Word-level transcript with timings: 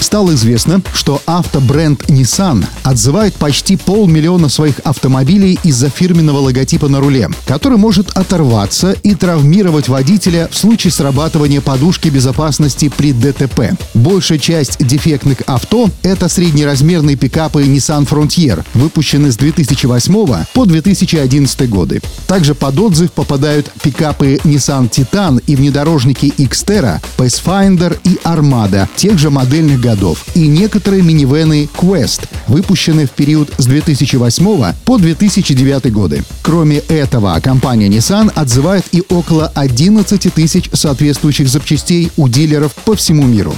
Стало 0.00 0.34
известно, 0.34 0.82
что 0.94 1.22
автобренд 1.26 2.04
Nissan 2.08 2.64
отзывает 2.82 3.34
почти 3.34 3.76
полмиллиона 3.76 4.48
своих 4.48 4.80
автомобилей 4.80 5.58
из-за 5.62 5.90
фирменного 5.90 6.38
логотипа 6.38 6.88
на 6.88 7.00
руле, 7.00 7.28
который 7.46 7.78
может 7.78 8.10
оторваться 8.16 8.92
и 8.92 9.14
травмировать 9.14 9.88
водителя 9.88 10.48
в 10.50 10.56
случае 10.56 10.90
срабатывания 10.90 11.60
подушки 11.60 12.08
безопасности 12.08 12.88
при 12.88 13.12
ДТП. 13.12 13.78
Большая 13.94 14.38
часть 14.38 14.84
дефектных 14.84 15.42
авто— 15.46 15.90
это 16.02 16.28
среднеразмерные 16.28 17.16
пикапы 17.16 17.62
Nissan 17.62 18.08
Frontier, 18.08 18.64
выпущенные 18.74 19.32
с 19.32 19.36
2008 19.36 20.44
по 20.54 20.64
2011 20.64 21.68
годы. 21.68 22.00
Также 22.26 22.54
под 22.54 22.78
отзыв 22.78 23.12
попадают 23.12 23.70
пикапы 23.82 24.40
Nissan 24.44 24.88
Titan 24.90 25.42
и 25.46 25.54
внедорожники 25.56 26.32
Xterra, 26.38 27.00
Pathfinder 27.18 27.98
и 28.04 28.18
Armada 28.24 28.88
тех 28.96 29.18
же 29.18 29.30
модельных 29.30 29.80
годов 29.90 30.24
и 30.34 30.46
некоторые 30.46 31.02
минивены 31.02 31.68
Quest, 31.76 32.28
выпущенные 32.46 33.06
в 33.06 33.10
период 33.10 33.52
с 33.58 33.66
2008 33.66 34.74
по 34.84 34.98
2009 34.98 35.92
годы. 35.92 36.22
Кроме 36.42 36.76
этого, 36.76 37.38
компания 37.42 37.88
Nissan 37.88 38.30
отзывает 38.34 38.84
и 38.92 39.02
около 39.08 39.50
11 39.54 40.32
тысяч 40.32 40.70
соответствующих 40.72 41.48
запчастей 41.48 42.12
у 42.16 42.28
дилеров 42.28 42.72
по 42.84 42.94
всему 42.94 43.26
миру. 43.26 43.54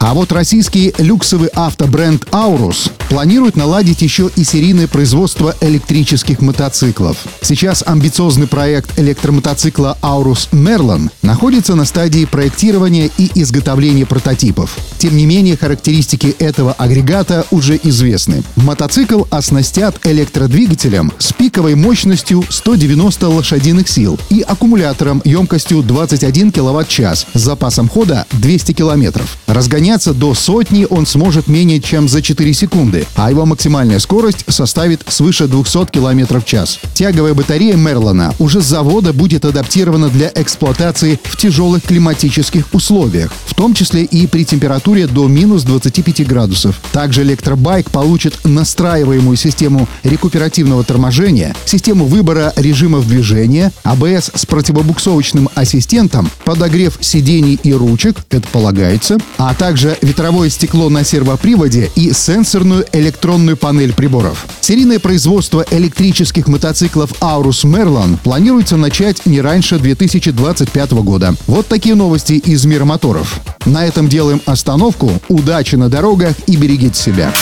А 0.00 0.14
вот 0.14 0.30
российский 0.32 0.94
люксовый 0.98 1.48
автобренд 1.48 2.24
Aurus 2.30 2.90
планирует 3.08 3.56
наладить 3.56 4.00
еще 4.00 4.30
и 4.36 4.44
серийное 4.44 4.86
производство 4.86 5.54
электрических 5.60 6.40
мотоциклов. 6.40 7.16
Сейчас 7.42 7.82
амбициозный 7.84 8.46
проект 8.46 8.96
электромотоцикла 8.98 9.98
Aurus 10.00 10.48
Merlin 10.52 11.10
находится 11.28 11.74
на 11.74 11.84
стадии 11.84 12.24
проектирования 12.24 13.10
и 13.18 13.30
изготовления 13.34 14.06
прототипов. 14.06 14.74
Тем 14.96 15.14
не 15.14 15.26
менее, 15.26 15.58
характеристики 15.58 16.34
этого 16.38 16.72
агрегата 16.72 17.44
уже 17.50 17.78
известны. 17.82 18.42
Мотоцикл 18.56 19.24
оснастят 19.28 20.00
электродвигателем 20.04 21.12
с 21.18 21.34
пиковой 21.34 21.74
мощностью 21.74 22.42
190 22.48 23.28
лошадиных 23.28 23.88
сил 23.88 24.18
и 24.30 24.40
аккумулятором 24.40 25.20
емкостью 25.22 25.82
21 25.82 26.50
кВт-час 26.50 27.26
с 27.34 27.38
запасом 27.38 27.90
хода 27.90 28.24
200 28.32 28.72
км. 28.72 29.22
Разгоняться 29.46 30.14
до 30.14 30.32
сотни 30.32 30.86
он 30.88 31.04
сможет 31.04 31.46
менее 31.46 31.82
чем 31.82 32.08
за 32.08 32.22
4 32.22 32.54
секунды 32.54 33.06
а 33.16 33.30
его 33.30 33.44
максимальная 33.44 33.98
скорость 33.98 34.44
составит 34.48 35.02
свыше 35.08 35.46
200 35.46 35.90
км 35.90 36.40
в 36.40 36.44
час. 36.46 36.78
Тяговая 36.94 37.34
батарея 37.34 37.76
Мерлона 37.76 38.34
уже 38.38 38.62
с 38.62 38.64
завода 38.64 39.12
будет 39.12 39.44
адаптирована 39.44 40.08
для 40.08 40.32
эксплуатации 40.34 41.17
в 41.24 41.36
тяжелых 41.36 41.82
климатических 41.82 42.66
условиях, 42.72 43.32
в 43.46 43.54
том 43.54 43.74
числе 43.74 44.04
и 44.04 44.26
при 44.26 44.44
температуре 44.44 45.06
до 45.06 45.26
минус 45.28 45.62
25 45.62 46.26
градусов. 46.26 46.80
Также 46.92 47.22
электробайк 47.22 47.90
получит 47.90 48.44
настраиваемую 48.44 49.36
систему 49.36 49.88
рекуперативного 50.02 50.84
торможения, 50.84 51.54
систему 51.64 52.06
выбора 52.06 52.52
режимов 52.56 53.06
движения, 53.08 53.72
АБС 53.84 54.30
с 54.34 54.46
противобуксовочным 54.46 55.48
ассистентом, 55.54 56.30
подогрев 56.44 56.98
сидений 57.00 57.58
и 57.62 57.72
ручек, 57.72 58.16
это 58.30 58.46
полагается, 58.48 59.18
а 59.36 59.54
также 59.54 59.96
ветровое 60.02 60.50
стекло 60.50 60.88
на 60.88 61.04
сервоприводе 61.04 61.90
и 61.94 62.12
сенсорную 62.12 62.86
электронную 62.92 63.56
панель 63.56 63.92
приборов. 63.92 64.46
Серийное 64.60 64.98
производство 64.98 65.64
электрических 65.70 66.48
мотоциклов 66.48 67.12
Aurus 67.20 67.64
Merlin 67.64 68.18
планируется 68.22 68.76
начать 68.76 69.24
не 69.26 69.40
раньше 69.40 69.78
2025 69.78 70.92
года. 71.08 71.34
Вот 71.46 71.66
такие 71.66 71.94
новости 71.94 72.34
из 72.34 72.66
мира 72.66 72.84
моторов. 72.84 73.40
На 73.64 73.86
этом 73.86 74.08
делаем 74.08 74.42
остановку. 74.44 75.10
Удачи 75.28 75.76
на 75.76 75.88
дорогах 75.88 76.34
и 76.46 76.56
берегите 76.56 77.00
себя. 77.00 77.32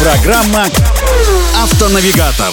Программа 0.00 0.66
«Автонавигатор». 1.60 2.52